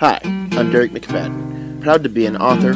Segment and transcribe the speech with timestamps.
[0.00, 2.70] Hi, I'm Derek McFadden, proud to be an author,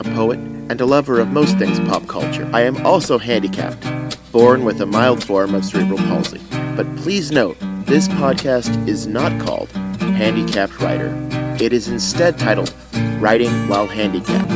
[0.00, 2.48] a poet, and a lover of most things pop culture.
[2.54, 3.84] I am also handicapped,
[4.32, 6.40] born with a mild form of cerebral palsy.
[6.74, 11.14] But please note, this podcast is not called Handicapped Writer.
[11.60, 12.74] It is instead titled
[13.20, 14.48] Writing While Handicapped,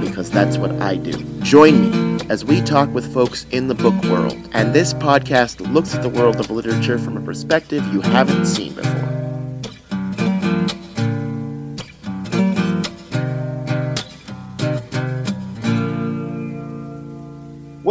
[0.00, 1.24] because that's what I do.
[1.40, 5.92] Join me as we talk with folks in the book world, and this podcast looks
[5.96, 9.13] at the world of literature from a perspective you haven't seen before.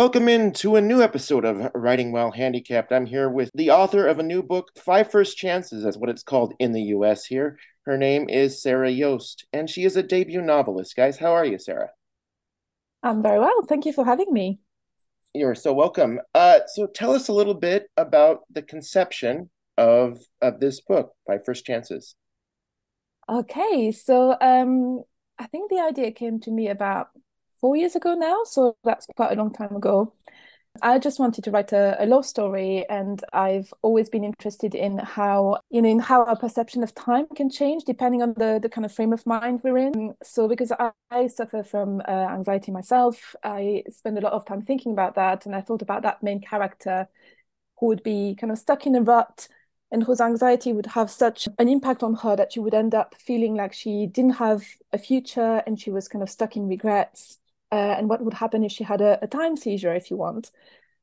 [0.03, 2.91] Welcome into a new episode of Writing While Handicapped.
[2.91, 6.23] I'm here with the author of a new book, Five First Chances, that's what it's
[6.23, 7.57] called in the US here.
[7.85, 10.97] Her name is Sarah Jost, and she is a debut novelist.
[10.97, 11.91] Guys, how are you, Sarah?
[13.01, 13.63] I'm very well.
[13.65, 14.59] Thank you for having me.
[15.33, 16.19] You're so welcome.
[16.35, 21.45] Uh, so tell us a little bit about the conception of of this book, Five
[21.45, 22.15] First Chances.
[23.31, 25.03] Okay, so um,
[25.39, 27.07] I think the idea came to me about
[27.63, 30.13] four years ago now, so that's quite a long time ago.
[30.81, 34.97] I just wanted to write a, a love story, and I've always been interested in
[34.97, 38.67] how you know in how our perception of time can change depending on the the
[38.67, 40.13] kind of frame of mind we're in.
[40.23, 44.63] So because I, I suffer from uh, anxiety myself, I spend a lot of time
[44.63, 47.07] thinking about that, and I thought about that main character
[47.79, 49.47] who would be kind of stuck in a rut
[49.89, 53.15] and whose anxiety would have such an impact on her that she would end up
[53.15, 57.39] feeling like she didn't have a future and she was kind of stuck in regrets
[57.73, 60.51] uh, and what would happen if she had a, a, time seizure, if you want,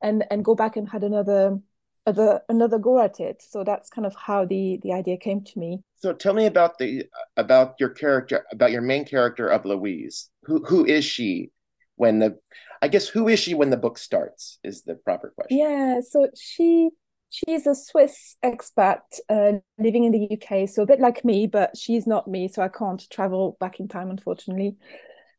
[0.00, 1.58] and and go back and had another
[2.06, 3.42] other another go at it.
[3.42, 5.82] So that's kind of how the the idea came to me.
[5.96, 10.30] So tell me about the about your character, about your main character of Louise.
[10.44, 11.50] Who who is she
[11.96, 12.38] when the
[12.80, 15.58] I guess who is she when the book starts is the proper question.
[15.58, 16.90] Yeah, so she
[17.30, 21.76] she's a Swiss expat uh, living in the UK, so a bit like me, but
[21.76, 24.76] she's not me, so I can't travel back in time, unfortunately.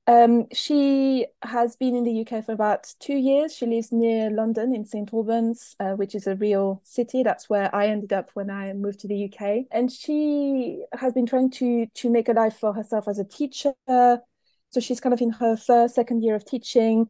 [0.08, 3.56] Um, she has been in the UK for about two years.
[3.56, 7.24] She lives near London in St Albans, uh, which is a real city.
[7.24, 9.68] That's where I ended up when I moved to the UK.
[9.72, 13.74] And she has been trying to to make a life for herself as a teacher.
[13.88, 17.10] So she's kind of in her first, second year of teaching.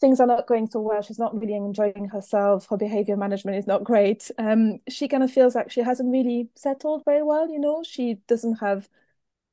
[0.00, 1.00] Things are not going so well.
[1.02, 2.66] She's not really enjoying herself.
[2.68, 4.30] Her behavior management is not great.
[4.38, 7.48] Um, she kind of feels like she hasn't really settled very well.
[7.48, 8.88] You know, she doesn't have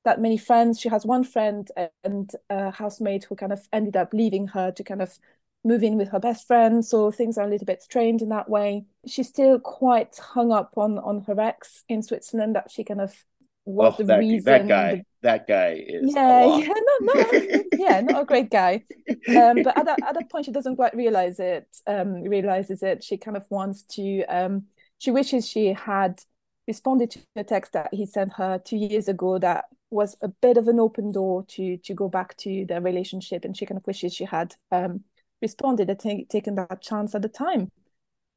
[0.09, 0.79] that many friends.
[0.79, 1.69] She has one friend
[2.03, 5.17] and a housemate who kind of ended up leaving her to kind of
[5.63, 6.83] move in with her best friend.
[6.83, 8.85] So things are a little bit strained in that way.
[9.05, 13.13] She's still quite hung up on on her ex in Switzerland that she kind of
[13.65, 14.45] was oh, the that, reason.
[14.45, 15.03] That guy, the...
[15.21, 18.83] that guy is yeah, yeah, no, no, yeah, not a great guy.
[19.29, 21.67] Um, but at that at that point, she doesn't quite realize it.
[21.85, 23.03] Um, realizes it.
[23.03, 24.23] She kind of wants to.
[24.25, 24.65] Um,
[24.97, 26.19] she wishes she had
[26.67, 30.57] responded to a text that he sent her two years ago that was a bit
[30.57, 33.87] of an open door to to go back to their relationship and she kind of
[33.87, 35.03] wishes she had um,
[35.41, 37.71] responded and t- taken that chance at the time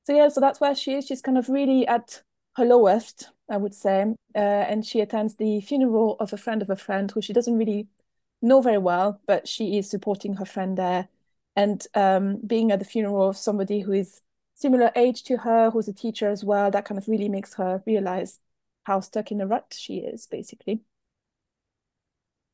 [0.04, 2.22] so yeah so that's where she is she's kind of really at
[2.56, 4.02] her lowest i would say
[4.34, 7.58] uh, and she attends the funeral of a friend of a friend who she doesn't
[7.58, 7.86] really
[8.40, 11.08] know very well but she is supporting her friend there
[11.56, 14.22] and um, being at the funeral of somebody who is
[14.54, 16.70] similar age to her, who's a teacher as well.
[16.70, 18.38] That kind of really makes her realize
[18.84, 20.80] how stuck in a rut she is, basically.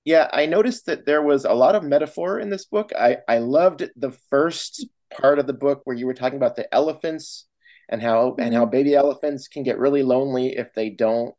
[0.05, 2.93] Yeah, I noticed that there was a lot of metaphor in this book.
[2.99, 6.73] I, I loved the first part of the book where you were talking about the
[6.75, 7.47] elephants
[7.89, 8.41] and how mm-hmm.
[8.41, 11.35] and how baby elephants can get really lonely if they don't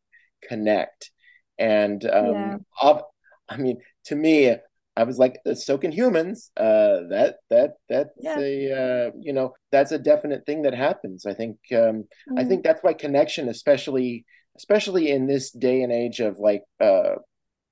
[0.48, 1.12] connect.
[1.58, 3.02] And um, yeah.
[3.50, 4.56] I mean, to me,
[4.96, 6.52] I was like, so can humans.
[6.58, 8.38] Uh, that that that's yeah.
[8.38, 11.26] a uh, you know that's a definite thing that happens.
[11.26, 12.38] I think um, mm.
[12.38, 14.26] I think that's why connection, especially
[14.58, 17.16] especially in this day and age of like uh,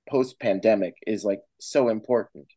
[0.07, 2.47] post pandemic, is like so important.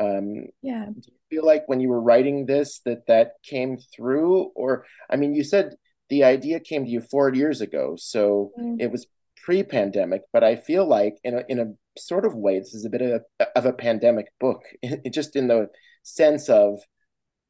[0.00, 0.86] Um, yeah.
[0.86, 5.16] Do you feel like when you were writing this that that came through, or I
[5.16, 5.74] mean, you said
[6.08, 8.76] the idea came to you four years ago, so mm.
[8.80, 9.06] it was
[9.42, 12.90] pre-pandemic, but I feel like in a in a sort of way, this is a
[12.90, 15.68] bit of a, of a pandemic book, it, just in the
[16.02, 16.78] sense of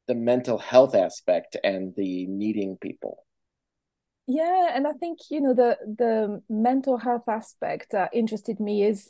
[0.07, 3.25] the mental health aspect and the needing people.
[4.27, 9.09] Yeah, and I think you know the the mental health aspect that interested me is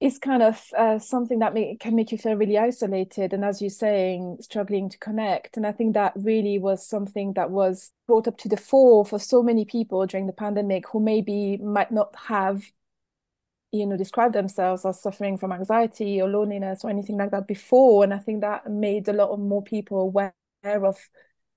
[0.00, 3.60] is kind of uh, something that may, can make you feel really isolated and as
[3.60, 5.56] you're saying struggling to connect.
[5.56, 9.18] And i think that really was something that was brought up to the fore for
[9.18, 12.62] so many people during the pandemic who maybe might not have
[13.72, 18.04] you know described themselves as suffering from anxiety or loneliness or anything like that before.
[18.04, 20.32] And i think that made a lot of more people aware
[20.64, 20.96] of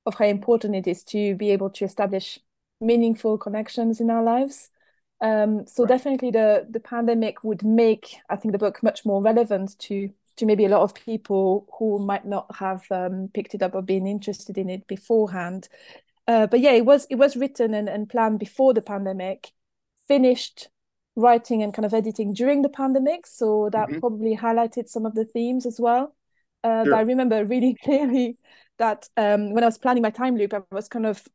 [0.06, 2.40] of how important it is to be able to establish
[2.80, 4.72] meaningful connections in our lives
[5.22, 5.90] Um, so right.
[5.90, 10.46] definitely the the pandemic would make I think the book much more relevant to to
[10.46, 14.08] maybe a lot of people who might not have um, picked it up or been
[14.08, 15.68] interested in it beforehand.
[16.28, 19.52] Uh, but yeah, it was it was written and, and planned before the pandemic,
[20.08, 20.70] finished
[21.16, 24.00] writing and kind of editing during the pandemic, so that mm-hmm.
[24.00, 26.16] probably highlighted some of the themes as well.
[26.64, 26.92] Uh, sure.
[26.92, 28.38] But I remember really clearly
[28.78, 31.28] that um, when I was planning my time loop, I was kind of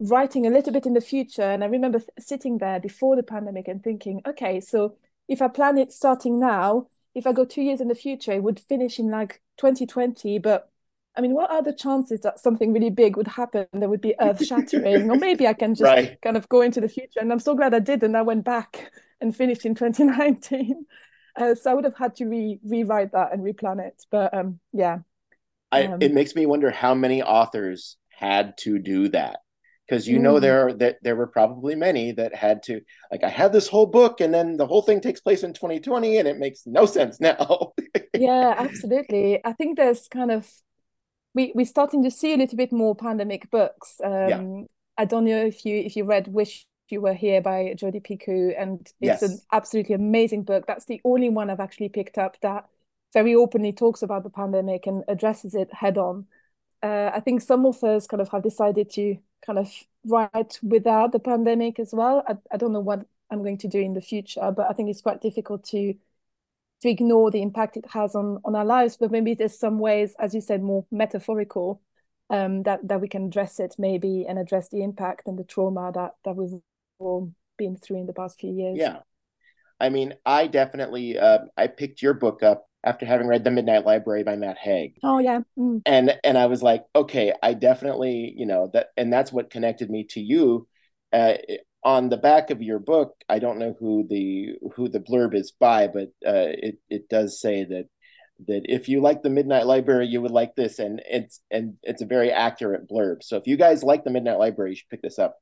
[0.00, 1.42] writing a little bit in the future.
[1.42, 4.96] And I remember th- sitting there before the pandemic and thinking, okay, so
[5.28, 8.42] if I plan it starting now, if I go two years in the future, it
[8.42, 10.38] would finish in like 2020.
[10.38, 10.70] But
[11.16, 14.14] I mean, what are the chances that something really big would happen that would be
[14.20, 15.10] earth shattering?
[15.10, 16.20] or maybe I can just right.
[16.22, 17.20] kind of go into the future.
[17.20, 18.02] And I'm so glad I did.
[18.02, 20.86] And I went back and finished in 2019.
[21.36, 24.04] Uh, so I would have had to re rewrite that and replan it.
[24.10, 24.98] But um, yeah.
[25.70, 29.38] I, um, it makes me wonder how many authors had to do that
[29.88, 30.22] because you mm.
[30.22, 32.80] know there that there were probably many that had to
[33.10, 36.18] like I had this whole book and then the whole thing takes place in 2020
[36.18, 37.72] and it makes no sense now.
[38.14, 39.44] yeah, absolutely.
[39.44, 40.50] I think there's kind of
[41.34, 43.96] we we're starting to see a little bit more pandemic books.
[44.04, 44.62] Um, yeah.
[44.98, 48.54] I don't know if you if you read Wish You Were Here by Jodi Picoult,
[48.58, 49.22] and it's yes.
[49.22, 50.66] an absolutely amazing book.
[50.66, 52.66] That's the only one I've actually picked up that
[53.14, 56.26] very openly talks about the pandemic and addresses it head on.
[56.82, 59.70] Uh, I think some authors kind of have decided to kind of
[60.04, 62.22] write without the pandemic as well.
[62.26, 64.90] I, I don't know what I'm going to do in the future, but I think
[64.90, 65.94] it's quite difficult to
[66.80, 68.96] to ignore the impact it has on on our lives.
[68.96, 71.82] But maybe there's some ways, as you said, more metaphorical,
[72.30, 75.90] um, that that we can address it maybe and address the impact and the trauma
[75.94, 76.60] that that we've
[76.98, 78.78] all been through in the past few years.
[78.78, 78.98] Yeah,
[79.80, 83.84] I mean, I definitely uh, I picked your book up after having read The Midnight
[83.84, 84.94] Library by Matt Haig.
[85.02, 85.40] Oh yeah.
[85.58, 85.82] Mm.
[85.86, 89.90] And and I was like, okay, I definitely, you know, that and that's what connected
[89.90, 90.66] me to you.
[91.12, 91.34] Uh,
[91.84, 95.52] on the back of your book, I don't know who the who the blurb is
[95.52, 97.88] by, but uh, it it does say that
[98.46, 102.02] that if you like the Midnight Library, you would like this, and it's and it's
[102.02, 103.22] a very accurate blurb.
[103.22, 105.36] So if you guys like the Midnight Library, you should pick this up.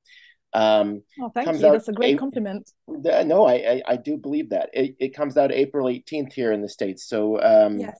[0.52, 1.58] Um, oh, thank you.
[1.58, 2.70] That's a great compliment.
[2.88, 6.62] No, I, I, I do believe that it, it comes out April 18th here in
[6.62, 7.06] the states.
[7.08, 7.98] So um, yes,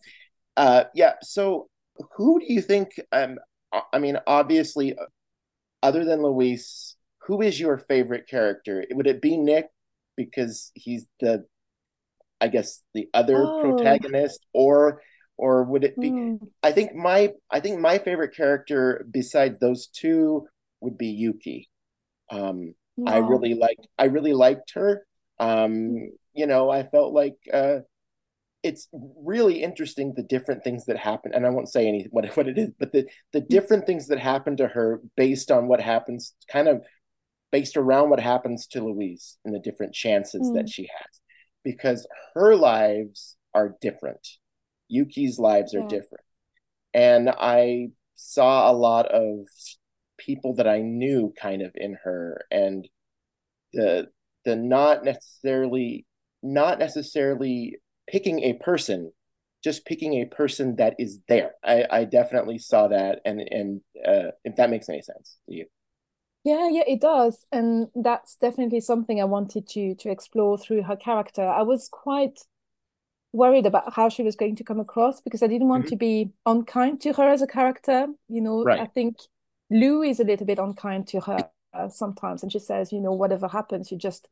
[0.57, 1.15] uh, yeah.
[1.23, 1.69] So
[2.17, 3.01] who do you think?
[3.13, 3.39] Um,
[3.93, 4.97] I mean, obviously,
[5.83, 6.97] other than Louise,
[7.27, 8.85] who is your favorite character?
[8.91, 9.67] Would it be Nick
[10.17, 11.45] because he's the,
[12.41, 13.61] I guess, the other oh.
[13.61, 15.03] protagonist, or
[15.37, 16.11] or would it be?
[16.11, 16.39] Mm.
[16.63, 20.47] I think my I think my favorite character besides those two
[20.81, 21.69] would be Yuki.
[22.31, 22.75] Um.
[23.05, 25.07] I really liked I really liked her.
[25.39, 27.81] Um, you know, I felt like uh,
[28.63, 32.49] it's really interesting the different things that happen, and I won't say any what what
[32.49, 33.49] it is, but the the mm.
[33.49, 36.83] different things that happen to her based on what happens, kind of
[37.53, 40.55] based around what happens to Louise and the different chances mm.
[40.55, 41.21] that she has,
[41.65, 44.27] because her lives are different.
[44.89, 46.25] Yuki's lives are different,
[46.95, 49.47] and I saw a lot of
[50.19, 52.89] people that I knew kind of in her and
[53.73, 54.09] the
[54.45, 56.07] the not necessarily
[56.43, 57.77] not necessarily
[58.09, 59.13] picking a person
[59.63, 64.31] just picking a person that is there i i definitely saw that and and uh,
[64.45, 65.67] if that makes any sense to you
[66.45, 70.97] yeah yeah it does and that's definitely something i wanted to to explore through her
[70.97, 72.39] character i was quite
[73.33, 75.91] worried about how she was going to come across because i didn't want mm-hmm.
[75.91, 78.81] to be unkind to her as a character you know right.
[78.81, 79.17] i think
[79.71, 83.13] Lou is a little bit unkind to her uh, sometimes, and she says, you know,
[83.13, 84.29] whatever happens, you just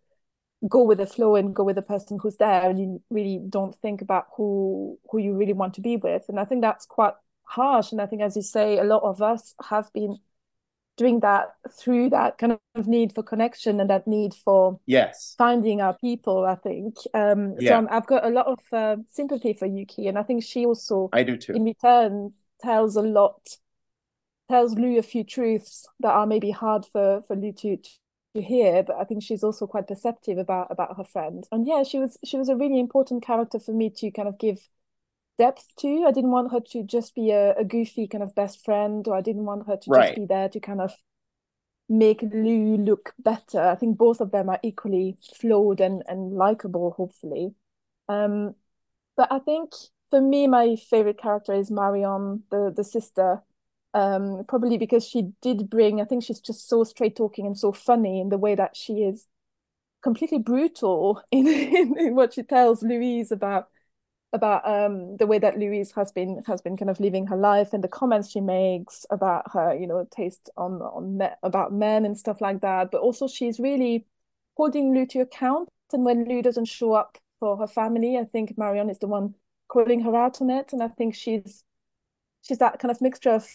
[0.69, 3.75] go with the flow and go with the person who's there, and you really don't
[3.76, 6.25] think about who who you really want to be with.
[6.29, 7.93] And I think that's quite harsh.
[7.93, 10.19] And I think, as you say, a lot of us have been
[10.97, 15.81] doing that through that kind of need for connection and that need for yes finding
[15.81, 17.81] our people i think um yeah.
[17.81, 20.64] so i have got a lot of uh, sympathy for yuki and i think she
[20.64, 23.41] also i do too in return tells a lot
[24.49, 27.79] tells Lou a few truths that are maybe hard for for Lou to
[28.35, 31.47] to hear, but I think she's also quite perceptive about about her friend.
[31.53, 34.39] And yeah, she was she was a really important character for me to kind of
[34.39, 34.69] give
[35.39, 36.05] depth to.
[36.07, 39.17] I didn't want her to just be a, a goofy kind of best friend, or
[39.17, 40.09] I didn't want her to right.
[40.09, 40.93] just be there to kind of
[41.89, 43.61] make Lou look better.
[43.61, 47.55] I think both of them are equally flawed and and likable, hopefully.
[48.09, 48.55] Um,
[49.17, 49.73] but I think
[50.11, 53.43] for me, my favorite character is Marion, the the sister
[53.95, 57.73] um, probably because she did bring, I think she's just so straight talking and so
[57.73, 59.27] funny in the way that she is
[60.03, 63.69] completely brutal in, in, in what she tells Louise about
[64.33, 67.73] about um, the way that Louise has been has been kind of living her life
[67.73, 72.05] and the comments she makes about her, you know, taste on on me- about men
[72.05, 72.91] and stuff like that.
[72.91, 74.07] But also, she's really
[74.57, 75.69] holding Lou to account.
[75.93, 79.37] And when Lou doesn't show up for her family, I think Marion is the one
[79.69, 80.73] calling her out on it.
[80.73, 81.63] And I think she's
[82.43, 83.49] she's that kind of mixture of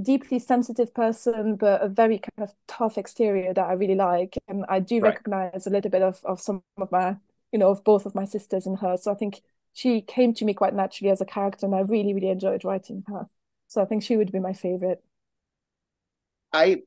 [0.00, 4.36] deeply sensitive person, but a very kind of tough exterior that I really like.
[4.48, 5.10] And I do right.
[5.10, 7.16] recognize a little bit of, of some of my,
[7.52, 8.96] you know, of both of my sisters and her.
[8.96, 12.14] So I think she came to me quite naturally as a character, and I really,
[12.14, 13.28] really enjoyed writing her.
[13.68, 15.02] So I think she would be my favorite.
[16.52, 16.82] I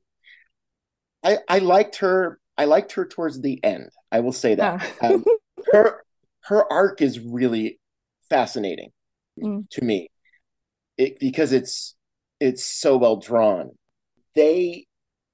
[1.23, 3.89] I I liked her I liked her towards the end.
[4.11, 4.89] I will say that.
[5.01, 5.07] Ah.
[5.07, 5.25] um,
[5.73, 6.03] her
[6.43, 7.79] her arc is really
[8.29, 8.91] fascinating
[9.37, 9.69] mm.
[9.71, 10.09] to me.
[10.97, 11.96] It, because it's
[12.39, 13.71] it's so well drawn.
[14.35, 14.85] They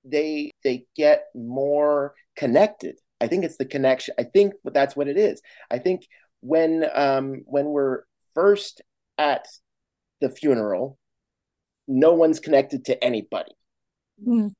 [0.05, 2.99] they they get more connected.
[3.21, 4.15] I think it's the connection.
[4.19, 5.41] I think that's what it is.
[5.71, 6.07] I think
[6.41, 8.81] when um when we're first
[9.17, 9.47] at
[10.21, 10.97] the funeral,
[11.87, 13.51] no one's connected to anybody.
[14.25, 14.53] Mm.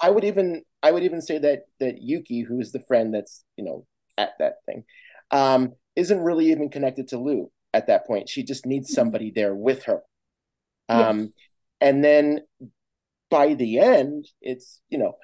[0.00, 3.64] I would even I would even say that that Yuki, who's the friend that's you
[3.64, 3.86] know
[4.16, 4.84] at that thing,
[5.30, 8.28] um, isn't really even connected to Lou at that point.
[8.28, 8.94] She just needs mm-hmm.
[8.94, 10.00] somebody there with her.
[10.88, 11.28] Um, yes.
[11.80, 12.40] And then
[13.30, 15.16] by the end, it's you know,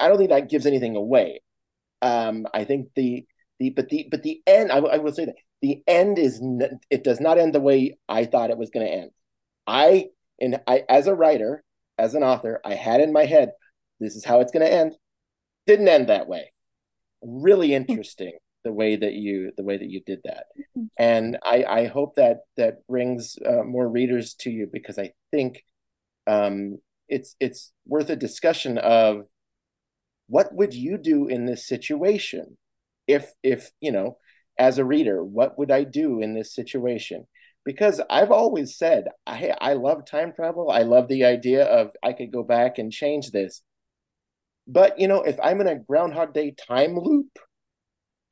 [0.00, 1.40] I don't think that gives anything away.
[2.02, 3.24] Um, I think the
[3.58, 6.80] the but the but the end, I, I will say that the end is n-
[6.90, 9.10] it does not end the way I thought it was going to end.
[9.66, 10.06] I
[10.40, 11.62] and I as a writer,
[11.98, 13.52] as an author, I had in my head
[14.00, 14.96] this is how it's going to end.
[15.66, 16.52] Didn't end that way.
[17.22, 18.32] Really interesting
[18.64, 20.46] the way that you the way that you did that,
[20.98, 25.62] and I I hope that that brings uh, more readers to you because I think
[26.26, 26.78] um,
[27.08, 29.22] it's it's worth a discussion of
[30.26, 32.56] what would you do in this situation
[33.06, 34.16] if if you know
[34.58, 37.26] as a reader what would i do in this situation
[37.64, 42.14] because i've always said i i love time travel i love the idea of i
[42.14, 43.62] could go back and change this
[44.66, 47.38] but you know, if I'm in a Groundhog Day time loop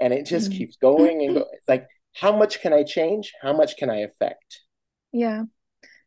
[0.00, 0.58] and it just mm-hmm.
[0.58, 3.32] keeps going and go, like, how much can I change?
[3.42, 4.60] How much can I affect?
[5.12, 5.44] Yeah,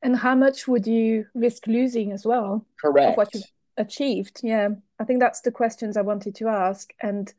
[0.02, 2.66] and how much would you risk losing as well?
[2.80, 3.12] Correct.
[3.12, 3.44] Of what you've
[3.78, 4.42] achieved.
[4.44, 7.34] Yeah, I think that's the questions I wanted to ask, and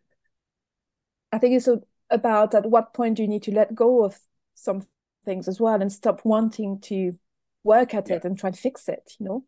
[1.32, 1.68] I think it's
[2.10, 4.18] about at what point do you need to let go of
[4.54, 4.86] some
[5.25, 7.18] things as well and stop wanting to
[7.64, 8.16] work at yeah.
[8.16, 9.12] it and try to fix it.
[9.18, 9.44] You know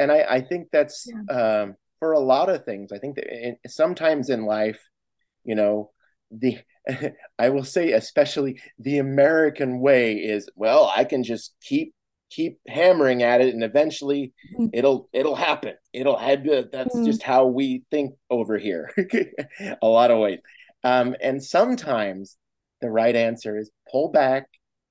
[0.00, 1.36] and I, I think that's yeah.
[1.36, 2.90] um, for a lot of things.
[2.90, 4.80] I think that in, sometimes in life,
[5.44, 5.90] you know,
[6.30, 6.58] the
[7.38, 11.94] I will say especially the American way is well, I can just keep
[12.30, 14.32] keep hammering at it, and eventually
[14.72, 15.74] it'll it'll happen.
[15.92, 17.04] It'll have that's mm.
[17.04, 18.92] just how we think over here.
[19.82, 20.40] a lot of ways,
[20.84, 22.36] um, and sometimes
[22.80, 24.46] the right answer is pull back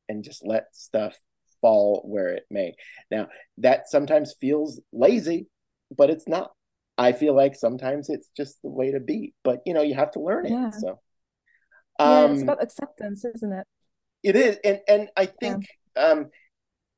[0.07, 1.17] and just let stuff
[1.61, 2.75] fall where it may.
[3.11, 3.27] Now,
[3.57, 5.47] that sometimes feels lazy,
[5.95, 6.51] but it's not.
[6.97, 10.11] I feel like sometimes it's just the way to be, but you know, you have
[10.11, 10.51] to learn it.
[10.51, 10.71] Yeah.
[10.71, 10.99] So,
[11.99, 13.67] um, yeah, it's um, about acceptance, isn't it?
[14.23, 16.03] It is, and and I think yeah.
[16.03, 16.29] um,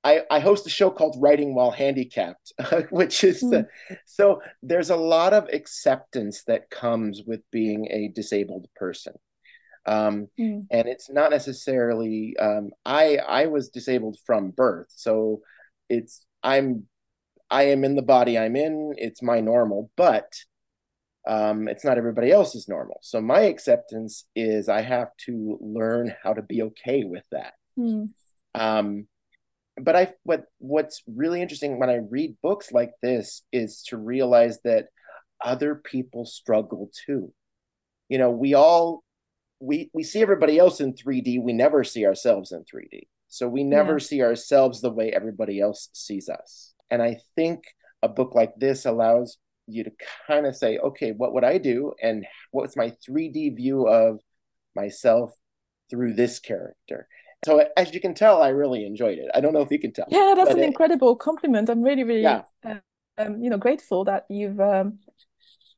[0.03, 2.53] I I host a show called Writing While Handicapped,
[2.89, 3.51] which is mm.
[3.51, 3.67] the
[4.05, 9.13] so there's a lot of acceptance that comes with being a disabled person
[9.85, 10.65] um, mm.
[10.69, 15.41] and it's not necessarily um, i i was disabled from birth so
[15.89, 16.83] it's i'm
[17.49, 20.31] i am in the body i'm in it's my normal but
[21.27, 26.33] um, it's not everybody else's normal so my acceptance is i have to learn how
[26.33, 28.07] to be okay with that mm.
[28.55, 29.07] um,
[29.81, 34.59] but i what what's really interesting when i read books like this is to realize
[34.63, 34.87] that
[35.43, 37.31] other people struggle too
[38.09, 39.03] you know we all
[39.61, 41.41] we we see everybody else in 3D.
[41.41, 43.03] We never see ourselves in 3D.
[43.27, 44.05] So we never yeah.
[44.05, 46.73] see ourselves the way everybody else sees us.
[46.89, 47.63] And I think
[48.01, 49.37] a book like this allows
[49.71, 49.91] you to
[50.27, 51.93] kind of say, okay, what would I do?
[52.01, 54.19] And what's my 3D view of
[54.75, 55.33] myself
[55.89, 57.07] through this character?
[57.45, 59.29] So as you can tell, I really enjoyed it.
[59.33, 60.05] I don't know if you can tell.
[60.09, 61.69] Yeah, that's an it, incredible compliment.
[61.69, 62.43] I'm really, really, yeah.
[63.17, 64.99] Um, you know, grateful that you've um,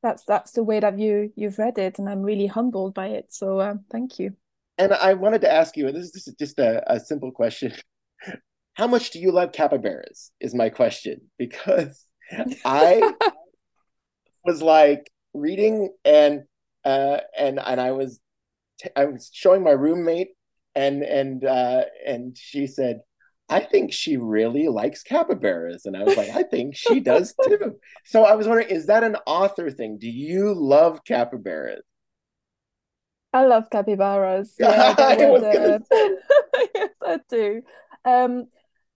[0.04, 3.34] that's that's the way that you you've read it and i'm really humbled by it
[3.34, 4.36] so uh, thank you
[4.78, 7.74] and i wanted to ask you and this is just a, a simple question
[8.74, 12.06] how much do you love capybaras is my question because
[12.66, 13.14] i
[14.44, 16.44] was like reading and
[16.86, 18.20] uh and and i was
[18.80, 20.30] t- I was showing my roommate
[20.76, 23.02] and and uh and she said
[23.50, 25.86] I think she really likes capybaras.
[25.86, 27.76] And I was like, I think she does too.
[28.06, 29.98] So I was wondering, is that an author thing?
[30.00, 31.84] Do you love capybaras?
[33.34, 34.56] I love capybaras.
[34.60, 35.80] Yeah, I, uh...
[36.76, 37.62] yes, I do.
[38.06, 38.48] Um,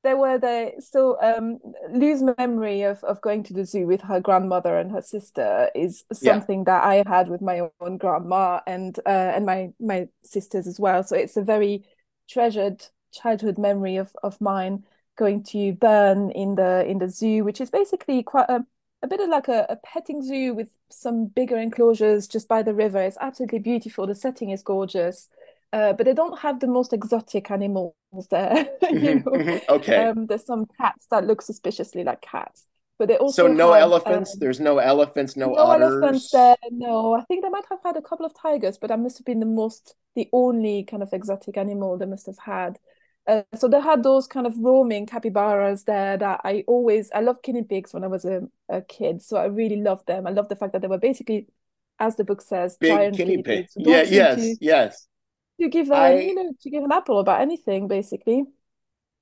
[0.07, 1.59] there were the so um
[1.91, 6.05] Lou's memory of of going to the zoo with her grandmother and her sister is
[6.13, 6.63] something yeah.
[6.71, 11.03] that I had with my own grandma and uh, and my my sisters as well.
[11.03, 11.83] So it's a very
[12.29, 14.85] treasured childhood memory of of mine
[15.17, 18.65] going to Bern in the in the zoo, which is basically quite a
[19.03, 22.73] a bit of like a, a petting zoo with some bigger enclosures just by the
[22.73, 23.01] river.
[23.01, 24.07] It's absolutely beautiful.
[24.07, 25.27] The setting is gorgeous.
[25.73, 27.93] Uh, but they don't have the most exotic animals
[28.31, 28.55] there.
[28.83, 29.37] you mm-hmm, know?
[29.37, 30.05] Mm-hmm, okay.
[30.07, 32.65] Um, there's some cats that look suspiciously like cats,
[32.97, 34.33] but they also so no have, elephants.
[34.33, 35.91] Um, there's no elephants, no, no otters.
[35.91, 36.55] elephants there.
[36.71, 39.25] No, I think they might have had a couple of tigers, but that must have
[39.25, 42.79] been the most, the only kind of exotic animal they must have had.
[43.27, 47.43] Uh, so they had those kind of roaming capybaras there that I always I loved
[47.43, 49.21] guinea pigs when I was a, a kid.
[49.21, 50.25] So I really loved them.
[50.27, 51.47] I love the fact that they were basically,
[51.99, 53.73] as the book says, big giant guinea, pigs.
[53.75, 53.85] pigs.
[53.85, 55.07] Yeah, yes, to, yes
[55.59, 58.45] to give a, I, you know to give an apple about anything basically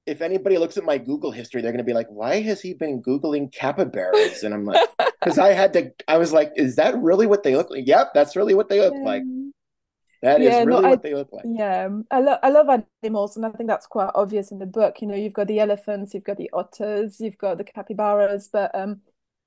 [0.05, 2.73] if anybody looks at my google history they're going to be like why has he
[2.73, 4.87] been googling capybaras and i'm like
[5.21, 8.11] because i had to i was like is that really what they look like yep
[8.13, 9.03] that's really what they look yeah.
[9.03, 9.23] like
[10.21, 11.45] That yeah, is really no, what they look like.
[11.47, 12.67] Yeah, I love I love
[13.03, 15.01] animals, and I think that's quite obvious in the book.
[15.01, 18.73] You know, you've got the elephants, you've got the otters, you've got the capybaras, but
[18.73, 19.01] um,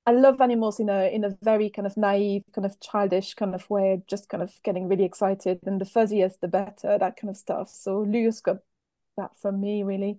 [0.09, 3.53] I love animals in a in a very kind of naive, kind of childish kind
[3.53, 5.59] of way, just kind of getting really excited.
[5.67, 7.69] And the fuzzier the better, that kind of stuff.
[7.69, 8.57] So Lou's got
[9.17, 10.17] that from me, really.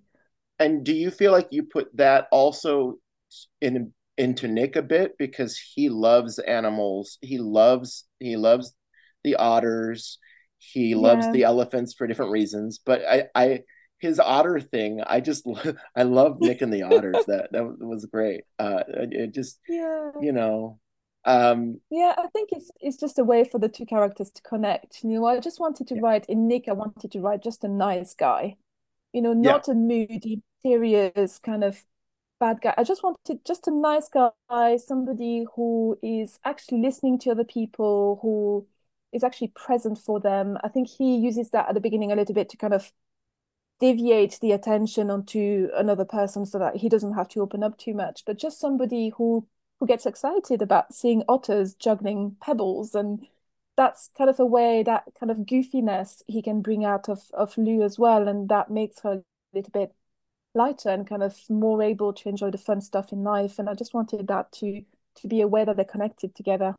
[0.61, 2.99] And do you feel like you put that also
[3.61, 7.19] in into Nick a bit because he loves animals.
[7.21, 8.73] He loves he loves
[9.25, 10.19] the otters.
[10.59, 11.33] He loves yeah.
[11.33, 12.79] the elephants for different reasons.
[12.79, 13.63] But I I
[14.01, 15.47] his otter thing i just
[15.97, 17.25] i love nick and the otters.
[17.27, 18.43] That that was great.
[18.59, 20.11] Uh it just yeah.
[20.21, 20.79] you know
[21.27, 25.05] um yeah i think it's it's just a way for the two characters to connect.
[25.05, 26.01] You know i just wanted to yeah.
[26.03, 28.57] write in nick i wanted to write just a nice guy.
[29.13, 29.73] You know not yeah.
[29.73, 31.85] a moody serious kind of
[32.39, 32.75] bad guy.
[32.77, 38.19] I just wanted just a nice guy somebody who is actually listening to other people
[38.23, 38.67] who
[39.13, 40.57] is actually present for them.
[40.65, 42.91] I think he uses that at the beginning a little bit to kind of
[43.81, 47.95] deviate the attention onto another person so that he doesn't have to open up too
[47.95, 49.47] much but just somebody who
[49.81, 52.95] who gets excited about seeing otters juggling pebbles.
[52.95, 53.27] And
[53.77, 57.57] that's kind of a way that kind of goofiness he can bring out of of
[57.59, 58.29] Lou as well.
[58.29, 59.23] And that makes her a
[59.57, 59.95] little bit
[60.55, 63.59] lighter and kind of more able to enjoy the fun stuff in life.
[63.59, 64.85] And I just wanted that to
[65.17, 66.77] to be aware that they're connected together.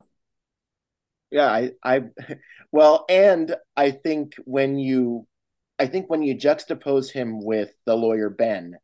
[1.31, 2.03] Yeah I I
[2.71, 5.27] well and I think when you
[5.81, 8.77] I think when you juxtapose him with the lawyer Ben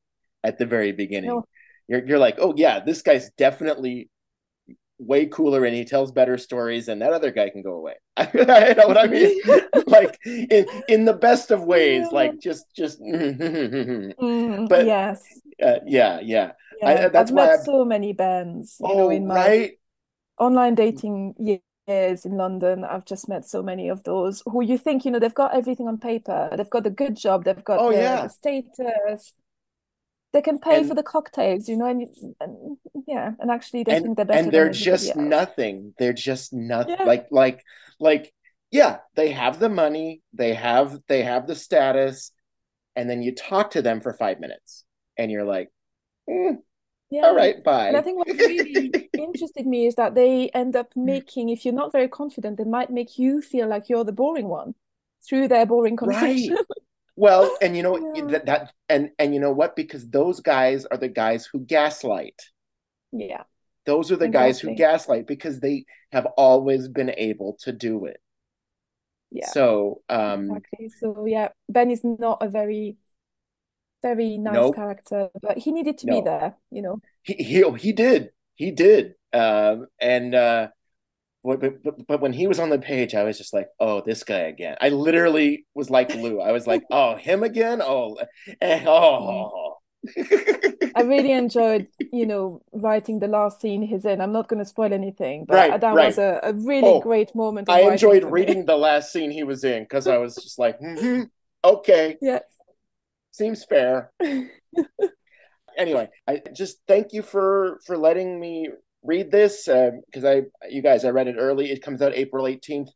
[0.43, 1.45] at the very beginning, no.
[1.87, 4.09] you're you're like, oh yeah, this guy's definitely
[4.97, 7.93] way cooler and he tells better stories and that other guy can go away.
[8.33, 9.39] you know what I mean?
[9.85, 12.15] like in in the best of ways, yeah.
[12.15, 15.21] like just just mm, but yes.
[15.61, 16.53] Uh, yeah, yeah.
[16.81, 16.89] yeah.
[16.89, 17.65] I, that's I've why met I've...
[17.65, 18.77] so many Bens.
[18.81, 19.71] oh, know, in my right?
[20.39, 25.05] online dating years in London, I've just met so many of those who you think,
[25.05, 26.49] you know, they've got everything on paper.
[26.55, 27.45] They've got a good job.
[27.45, 28.27] They've got oh, the, yeah.
[28.27, 29.33] status.
[30.33, 32.07] They can pay and, for the cocktails, you know, and,
[32.41, 34.39] and, yeah, and actually they and, think they're better.
[34.39, 35.15] And they're just else.
[35.15, 35.93] nothing.
[35.97, 36.95] They're just nothing.
[36.99, 37.05] Yeah.
[37.05, 37.63] Like, like,
[37.99, 38.33] like,
[38.69, 40.21] yeah, they have the money.
[40.33, 42.31] They have, they have the status,
[42.95, 44.83] and then you talk to them for five minutes,
[45.17, 45.69] and you're like,
[46.29, 46.57] mm,
[47.09, 47.21] yeah.
[47.21, 47.87] All right, bye.
[47.87, 49.06] And I think what really
[49.37, 52.89] interested me is that they end up making, if you're not very confident, they might
[52.89, 54.73] make you feel like you're the boring one
[55.27, 56.55] through their boring conversation.
[56.55, 56.65] Right.
[57.19, 58.25] Well, and you know yeah.
[58.27, 59.75] that, that and and you know what?
[59.75, 62.39] Because those guys are the guys who gaslight.
[63.11, 63.43] Yeah.
[63.87, 64.47] Those are the exactly.
[64.47, 68.21] guys who gaslight because they have always been able to do it.
[69.31, 69.47] Yeah.
[69.47, 70.89] So um exactly.
[70.99, 72.97] So yeah, Ben is not a very
[74.03, 74.75] very nice nope.
[74.75, 76.21] character, but he needed to no.
[76.21, 77.01] be there, you know.
[77.23, 78.29] He he he did.
[78.55, 79.15] He did.
[79.33, 80.67] Um and uh
[81.43, 84.25] but, but, but when he was on the page, I was just like, oh, this
[84.25, 84.75] guy again.
[84.81, 86.41] I literally was like Lou.
[86.41, 87.81] I was like, oh, him again?
[87.81, 88.17] Oh,
[88.59, 89.75] eh, oh.
[90.93, 94.19] I really enjoyed, you know, writing the last scene he's in.
[94.19, 96.07] I'm not going to spoil anything, but right, that right.
[96.07, 97.69] was a, a really oh, great moment.
[97.69, 101.23] I enjoyed reading the last scene he was in because I was just like, mm-hmm,
[101.63, 102.17] okay.
[102.21, 102.43] Yes
[103.37, 104.11] seems fair.
[105.77, 108.69] anyway, I just thank you for for letting me
[109.07, 111.71] read this because uh, I you guys I read it early.
[111.71, 112.89] It comes out April 18th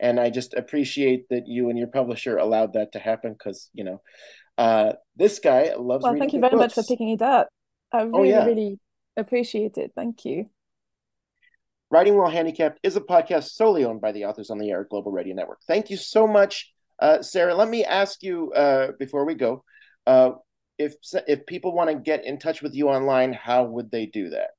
[0.00, 3.84] and I just appreciate that you and your publisher allowed that to happen because, you
[3.84, 4.00] know,
[4.56, 6.76] uh, this guy loves Well, thank you very books.
[6.76, 7.48] much for picking it up.
[7.92, 8.44] I really, oh, yeah.
[8.44, 8.78] really
[9.16, 9.92] appreciate it.
[9.94, 10.46] Thank you.
[11.90, 15.10] Writing While Handicapped is a podcast solely owned by the Authors on the Air Global
[15.10, 15.60] Radio Network.
[15.66, 17.54] Thank you so much, uh, Sarah.
[17.54, 19.64] Let me ask you uh, before we go
[20.06, 20.32] uh,
[20.78, 20.94] if
[21.26, 24.50] if people want to get in touch with you online, how would they do that?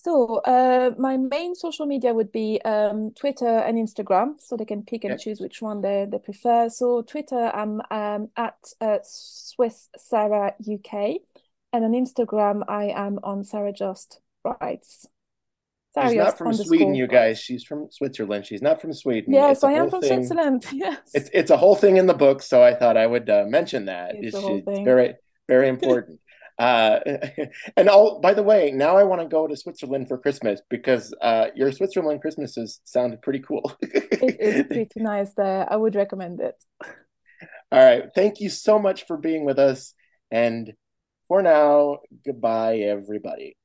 [0.00, 4.84] So uh, my main social media would be um, Twitter and Instagram, so they can
[4.84, 6.68] pick and choose which one they, they prefer.
[6.68, 11.16] So Twitter, I'm um, at uh, Swiss Sarah UK,
[11.72, 15.08] and on Instagram, I am on Sarah Jost Writes.
[15.94, 17.40] Sarah She's not from Sweden, you guys.
[17.40, 18.46] She's from Switzerland.
[18.46, 19.34] She's not from Sweden.
[19.34, 20.24] Yes, I am from thing.
[20.24, 20.64] Switzerland.
[20.72, 23.46] Yes, it's it's a whole thing in the book, so I thought I would uh,
[23.48, 24.14] mention that.
[24.14, 25.14] It's, it's, it's very
[25.48, 26.20] very important.
[26.58, 26.98] Uh,
[27.76, 31.14] and all by the way, now I want to go to Switzerland for Christmas because
[31.20, 33.72] uh, your Switzerland Christmases sound pretty cool.
[33.80, 35.70] it is pretty nice there.
[35.70, 36.56] I would recommend it.
[37.70, 38.04] All right.
[38.14, 39.94] Thank you so much for being with us.
[40.30, 40.72] And
[41.28, 43.56] for now, goodbye, everybody.